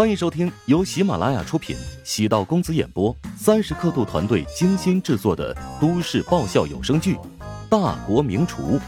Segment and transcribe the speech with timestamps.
[0.00, 7.16] 欢迎收听由喜马拉雅出品、喜道公子演播、三十刻度团队精心制作的都市爆笑有声剧
[7.68, 8.78] 《大国名厨》，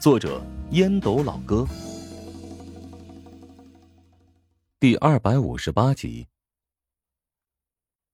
[0.00, 0.40] 作者
[0.70, 1.66] 烟斗老哥，
[4.80, 6.26] 第二百五十八集。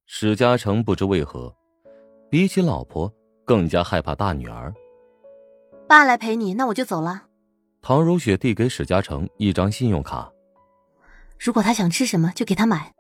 [0.07, 1.55] 史嘉诚不知为何，
[2.29, 3.09] 比起老婆
[3.45, 4.75] 更加害怕大女儿。
[5.87, 7.23] 爸来陪你，那我就走了。
[7.81, 10.29] 唐如雪递给史嘉诚一张信用卡。
[11.43, 12.93] 如果他想吃什么，就给他买。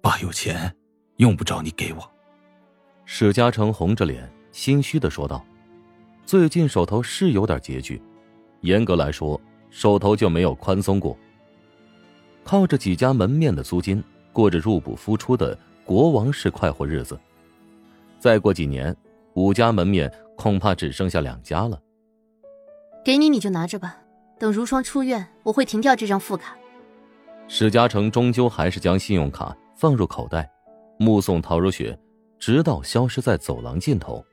[0.00, 0.72] 爸有钱，
[1.16, 2.12] 用不着你给我。
[3.04, 5.44] 史嘉诚红着脸，心虚的说道
[6.24, 8.00] ：“最近手头是有点拮据，
[8.60, 11.18] 严格来说，手头就没有宽松过。
[12.44, 14.00] 靠着几家门面的租金，
[14.32, 17.18] 过着入不敷出的国王式快活日子。
[18.20, 18.96] 再过几年，
[19.34, 21.82] 五家门面恐怕只剩下两家了。
[23.04, 23.98] 给你，你就拿着吧。
[24.38, 26.56] 等如霜出院，我会停掉这张副卡。”
[27.48, 30.50] 史嘉诚终究还是将信用卡放入口袋，
[30.98, 31.96] 目送陶如雪
[32.38, 34.24] 直到消失在走廊尽头，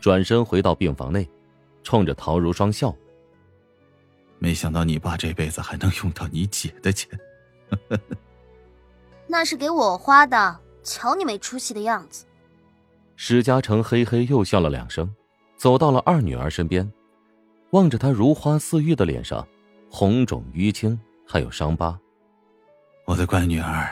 [0.00, 1.28] 转身回到病房内，
[1.82, 2.94] 冲着陶如霜笑
[4.38, 7.10] ：“没想到你爸这辈子还能用到你姐的钱。”
[9.26, 12.24] 那是给我花的，瞧你没出息的样子。
[13.16, 15.12] 史嘉诚嘿嘿又笑了两声，
[15.56, 16.90] 走到了二女儿身边，
[17.72, 19.46] 望着她如花似玉的脸上，
[19.90, 21.98] 红肿淤青还有伤疤。
[23.08, 23.88] 我的乖女儿，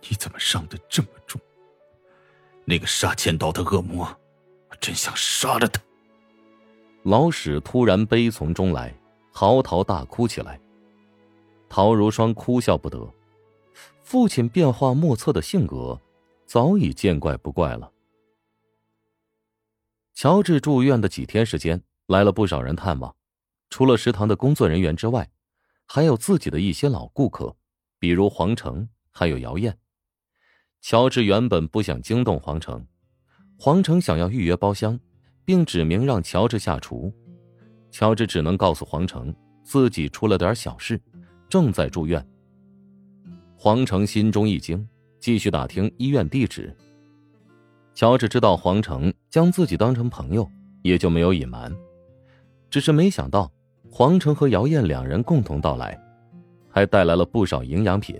[0.00, 1.38] 你怎么伤得这么重？
[2.64, 4.06] 那个杀千刀的恶魔，
[4.70, 5.78] 我真想杀了他！
[7.02, 8.90] 老史突然悲从中来，
[9.32, 10.58] 嚎啕大哭起来。
[11.68, 13.06] 陶如霜哭笑不得，
[14.02, 16.00] 父亲变化莫测的性格，
[16.46, 17.92] 早已见怪不怪了。
[20.14, 23.14] 乔治住院的几天时间，来了不少人探望，
[23.68, 25.30] 除了食堂的工作人员之外，
[25.84, 27.54] 还有自己的一些老顾客。
[28.02, 29.78] 比如黄成，还有姚燕。
[30.80, 32.84] 乔治原本不想惊动黄成，
[33.56, 34.98] 黄成想要预约包厢，
[35.44, 37.14] 并指明让乔治下厨。
[37.92, 39.32] 乔治只能告诉黄成
[39.62, 41.00] 自己出了点小事，
[41.48, 42.26] 正在住院。
[43.56, 44.84] 黄成心中一惊，
[45.20, 46.76] 继续打听医院地址。
[47.94, 50.50] 乔治知道黄成将自己当成朋友，
[50.82, 51.72] 也就没有隐瞒。
[52.68, 53.48] 只是没想到，
[53.88, 55.96] 黄成和姚燕两人共同到来。
[56.72, 58.18] 还带来了不少营养品。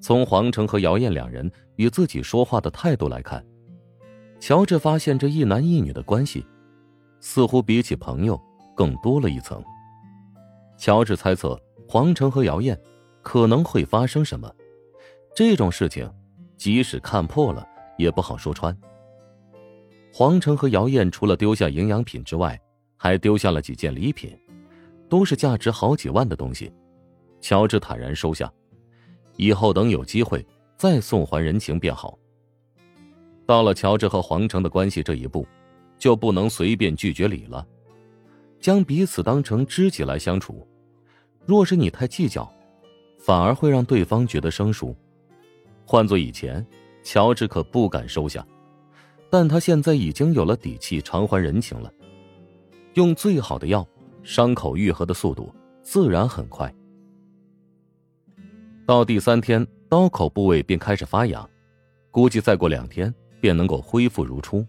[0.00, 3.44] 从黄成和姚燕两人与自己说话的态度来看，
[4.40, 6.44] 乔治发现这一男一女的关系，
[7.20, 8.40] 似乎比起朋友
[8.76, 9.62] 更多了一层。
[10.76, 12.78] 乔治猜测黄成和姚燕
[13.22, 14.52] 可能会发生什么，
[15.34, 16.12] 这种事情
[16.56, 17.64] 即使看破了
[17.96, 18.76] 也不好说穿。
[20.12, 22.60] 黄成和姚燕除了丢下营养品之外，
[22.96, 24.36] 还丢下了几件礼品，
[25.08, 26.72] 都是价值好几万的东西。
[27.42, 28.50] 乔治坦然收下，
[29.36, 30.46] 以后等有机会
[30.78, 32.18] 再送还人情便好。
[33.44, 35.46] 到了乔治和皇城的关系这一步，
[35.98, 37.66] 就不能随便拒绝礼了，
[38.60, 40.66] 将彼此当成知己来相处。
[41.44, 42.50] 若是你太计较，
[43.18, 44.96] 反而会让对方觉得生疏。
[45.84, 46.64] 换做以前，
[47.02, 48.46] 乔治可不敢收下，
[49.28, 51.92] 但他现在已经有了底气偿还人情了。
[52.94, 53.84] 用最好的药，
[54.22, 55.52] 伤口愈合的速度
[55.82, 56.72] 自然很快。
[58.84, 61.48] 到第三天，刀口部位便开始发痒，
[62.10, 64.66] 估计再过两天便能够恢复如初。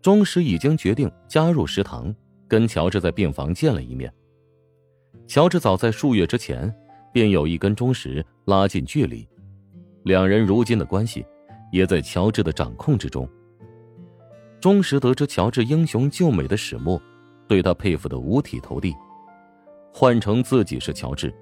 [0.00, 2.14] 钟石已经决定加入食堂，
[2.48, 4.10] 跟乔治在病房见了一面。
[5.26, 6.74] 乔治早在数月之前
[7.12, 9.28] 便有意跟钟石拉近距离，
[10.04, 11.26] 两人如今的关系
[11.70, 13.28] 也在乔治的掌控之中。
[14.60, 17.00] 钟石得知乔治英雄救美的始末，
[17.46, 18.94] 对他佩服的五体投地。
[19.92, 21.32] 换成自己是乔治。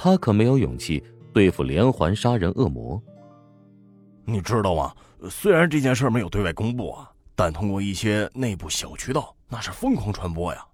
[0.00, 1.04] 他可没有勇气
[1.34, 3.02] 对付连环杀人恶魔。
[4.24, 4.94] 你知道吗？
[5.28, 10.64] 虽然这件事没有对外公布啊，但通过一些内部小渠道，那是疯狂传播呀，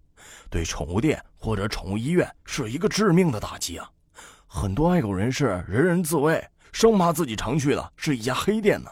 [0.50, 3.90] 对宠物店或者宠物医院是一个致命的打击啊！
[4.46, 8.90] 很多爱狗人士人人自危，生怕自己常去的是一家黑店呢。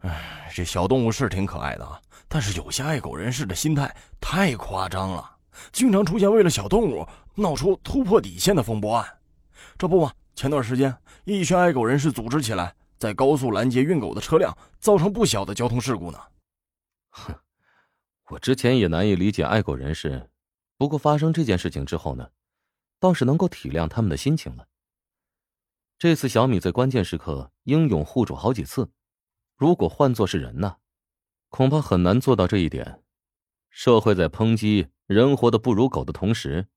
[0.00, 5.36] 哎，这小动物是挺可爱的啊，但是有些爱狗人士的心态太夸张了。
[5.72, 7.06] 经常出现为了小动物
[7.38, 9.18] 闹出突破底线的风波案，
[9.78, 10.12] 这不嘛？
[10.34, 16.18] 前段时间一群爱狗人士组织起来，在高速拦截运狗的车辆，造成不小的交通事故呢。
[17.10, 17.34] 哼，
[18.30, 20.30] 我之前也难以理解爱狗人士，
[20.76, 22.28] 不过发生这件事情之后呢，
[22.98, 24.66] 倒是能够体谅他们的心情了。
[25.96, 28.90] 这次小米在关键时刻英勇护主好几次，
[29.56, 30.78] 如果换作是人呢，
[31.50, 33.02] 恐怕很难做到这一点。
[33.70, 34.88] 社会在抨击。
[35.06, 36.68] 人活得不如狗的同时，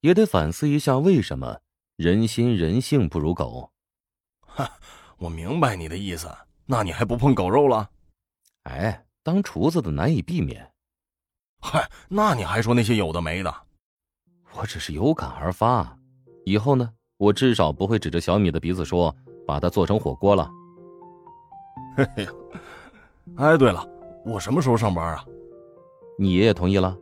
[0.00, 1.60] 也得反思一下为什么
[1.96, 3.70] 人心人性不如狗。
[4.40, 4.70] 哈，
[5.18, 6.30] 我明白你的意思。
[6.66, 7.90] 那你还不碰狗肉了？
[8.62, 10.72] 哎，当厨子的难以避免。
[11.60, 13.54] 嗨，那你还说那些有的没的？
[14.54, 15.98] 我只是有感而发。
[16.44, 19.14] 以后呢，我至少不会指着小米的鼻子说
[19.46, 20.50] 把它做成火锅了。
[21.96, 22.28] 嘿嘿，
[23.36, 23.86] 哎，对了，
[24.24, 25.24] 我什么时候上班啊？
[26.18, 26.96] 你爷爷同意了？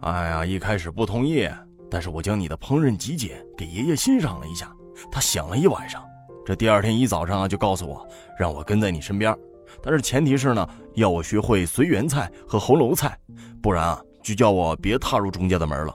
[0.00, 1.48] 哎呀，一开始不同意，
[1.92, 4.74] 但是我将你的烹饪集锦给爷爷欣赏了一下，
[5.10, 6.02] 他想了一晚上。
[6.42, 8.08] 这第二天一早上啊，就告诉我
[8.38, 9.36] 让我跟在你身边，
[9.82, 13.14] 但是前提是呢，要我学会随缘菜和红楼菜，
[13.62, 15.94] 不然啊，就叫我别踏入钟家的门了。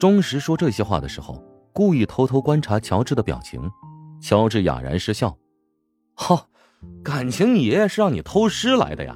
[0.00, 1.44] 钟石说这些话的时候，
[1.74, 3.60] 故意偷偷观察乔治的表情，
[4.22, 5.36] 乔治哑然失笑。
[6.14, 6.42] 哈，
[7.04, 9.14] 感情你爷爷是让你偷师来的呀？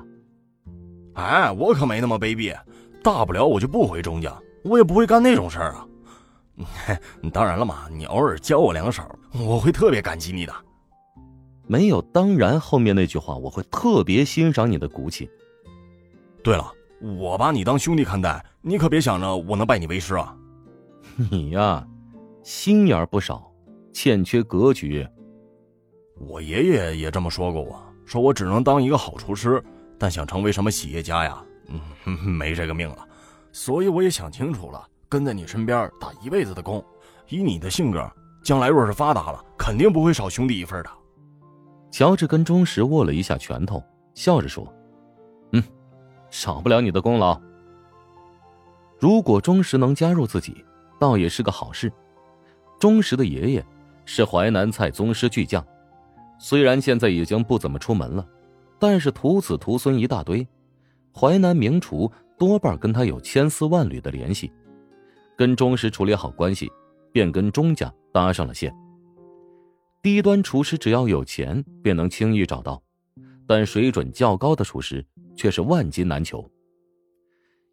[1.15, 2.55] 哎，我可没那么卑鄙，
[3.03, 5.87] 大不了我就不回钟家，我也不会干那种事儿啊。
[7.33, 9.03] 当然了嘛，你偶尔教我两手，
[9.33, 10.55] 我会特别感激你的。
[11.67, 15.31] 没有当然后面那句话，我会特别欣赏你的骨气。
[16.43, 16.71] 对了，
[17.19, 20.37] 我把你当兄弟看待，你可别想着我能拜你为师啊。
[21.31, 21.87] 你呀，
[22.43, 23.51] 心眼不少，
[23.93, 25.07] 欠缺格局。
[26.19, 29.63] 我爷爷也这么说过我，说我只能当一个好厨师，
[29.99, 31.43] 但想成为什么企业家呀，
[32.05, 33.07] 嗯，没这个命了。
[33.53, 34.87] 所以我也想清楚了。
[35.09, 36.85] 跟在你身边打一辈子的工，
[37.29, 38.09] 以你的性格，
[38.45, 40.91] 将来若是发达了，肯定不会少兄弟一份的。
[41.91, 43.83] 乔治跟钟石握了一下拳头，
[44.15, 44.73] 笑着说
[45.51, 45.63] ：“嗯，
[46.31, 47.37] 少不了你的功劳。
[49.01, 50.65] 如果钟石能加入自己，
[51.01, 51.93] 倒也是个好事。
[52.79, 53.67] 钟石的爷爷
[54.05, 55.67] 是淮南菜宗师巨匠，
[56.39, 58.25] 虽然现在已经不怎么出门了，
[58.79, 60.47] 但是徒子徒孙一大堆，
[61.13, 62.09] 淮南名厨
[62.41, 64.51] 多半跟他有千丝万缕的联系。”
[65.37, 66.71] 跟钟石处理好关系，
[67.13, 68.75] 便跟钟家搭上了线。
[70.03, 72.83] 低端厨师只要有钱，便能轻易找到，
[73.47, 75.05] 但水准较高的厨师
[75.37, 76.51] 却是万金难求。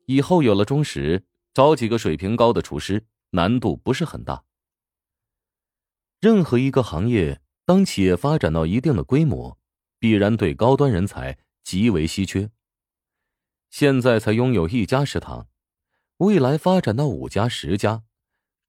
[0.06, 1.24] 以后有了钟石，
[1.54, 4.44] 找几个水平高的厨师难度不是很大。
[6.20, 9.58] 任何一个行业，当企业发展到一定的规模，
[10.00, 12.50] 必然对高端人才极为稀缺。
[13.80, 15.46] 现在才拥有一家食堂。
[16.18, 18.02] 未来发展到五家、十家，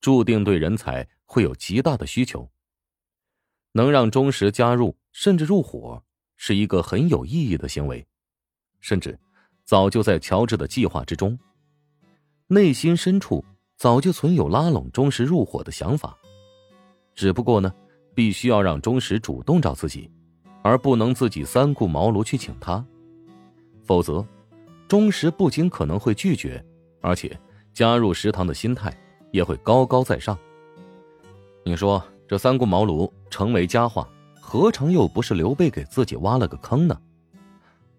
[0.02, 2.46] 注定对人才会有极大的需求。
[3.72, 6.04] 能让钟石加入甚至入伙，
[6.36, 8.06] 是一个很有意义的行为，
[8.80, 9.18] 甚至
[9.64, 11.38] 早就在乔治的计划之中。
[12.46, 13.42] 内心深处
[13.78, 16.14] 早就存有拉拢钟石入伙的想法，
[17.14, 17.72] 只不过呢，
[18.14, 20.10] 必须要让钟石主动找自己，
[20.62, 22.84] 而不能自己三顾茅庐去请他，
[23.86, 24.22] 否则，
[24.88, 26.64] 钟石不仅可能会拒绝。
[27.00, 27.38] 而且，
[27.72, 28.92] 加入食堂的心态
[29.30, 30.36] 也会高高在上。
[31.64, 34.08] 你说这三顾茅庐成为佳话，
[34.40, 36.98] 何尝又不是刘备给自己挖了个坑呢？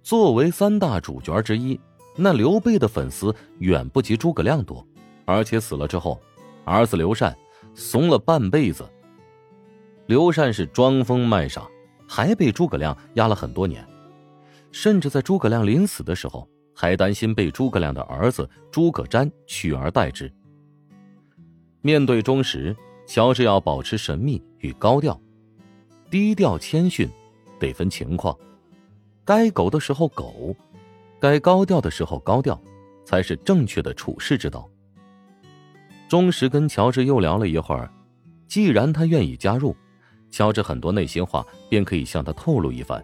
[0.03, 1.79] 作为三大主角之一，
[2.15, 4.85] 那刘备的粉丝远不及诸葛亮多，
[5.25, 6.19] 而且死了之后，
[6.65, 7.35] 儿子刘禅
[7.73, 8.85] 怂了半辈子。
[10.07, 11.67] 刘禅是装疯卖傻，
[12.07, 13.87] 还被诸葛亮压了很多年，
[14.71, 16.45] 甚至在诸葛亮临死的时候。
[16.79, 20.31] 还担心被诸葛亮的儿子诸葛瞻取而代之。
[21.81, 22.73] 面对钟石，
[23.05, 25.19] 乔治要保持神秘与高调，
[26.09, 27.09] 低调谦逊，
[27.59, 28.33] 得分情况。
[29.25, 30.55] 该狗的时候狗，
[31.19, 32.57] 该高调的时候高调，
[33.03, 34.65] 才是正确的处事之道。
[36.07, 37.91] 钟石跟乔治又聊了一会儿，
[38.47, 39.75] 既然他愿意加入，
[40.31, 43.03] 乔治很多内心话便可以向他透露一番，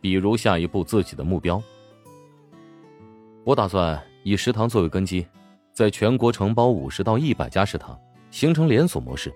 [0.00, 1.60] 比如下一步自己的目标。
[3.50, 5.26] 我打算以食堂作为根基，
[5.72, 7.98] 在全国承包五十到一百家食堂，
[8.30, 9.34] 形成连锁模式，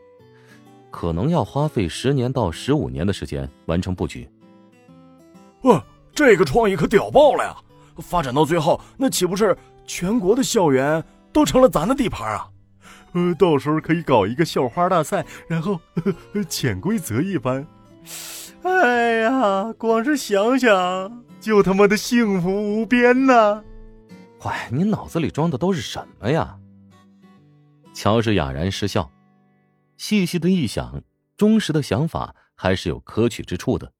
[0.89, 4.31] 可能要花费十年到十五年的时间完成布局。
[5.63, 7.57] 哇，这个创意可屌爆了呀！
[7.99, 11.03] 发展到最后，那岂不是全国的校园
[11.33, 12.49] 都成了咱的地盘啊？
[13.15, 15.81] 呃，到时候可以搞一个校花大赛，然后
[16.49, 17.67] 潜规则一番。
[18.63, 23.61] 哎呀，光是想想就他妈的幸福无边呐！
[24.45, 26.59] 喂，你脑子里装的都是什么呀？
[27.95, 29.11] 乔治哑然失笑，
[29.97, 31.03] 细细的一想，
[31.37, 33.95] 忠实的想法还是有可取之处的，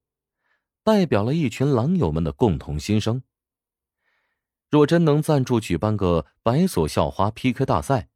[0.83, 3.23] 代表了一群狼友们的共同心声。
[4.71, 8.09] 若真能赞助举办个百所校花 PK 大赛，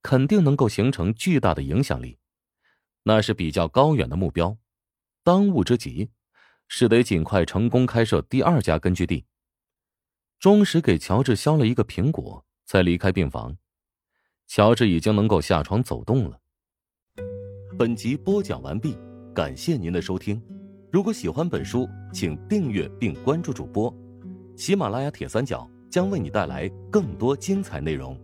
[0.00, 2.18] 肯定能够形成巨大的影响力，
[3.02, 4.56] 那是比较高远的目标。
[5.22, 6.10] 当务之急
[6.66, 9.26] 是得尽快成功开设第二家根据地。
[10.44, 13.56] 忠实给乔治削了一个苹果，才离开病房。
[14.46, 16.38] 乔治已经能够下床走动了。
[17.78, 18.94] 本集播讲完毕，
[19.34, 20.38] 感谢您的收听。
[20.92, 23.90] 如果喜欢本书，请订阅并关注主播。
[24.54, 28.14] 喜马拉雅铁三角将为你带来更多精彩内容。